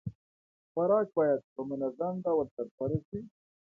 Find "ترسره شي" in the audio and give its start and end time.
2.55-3.19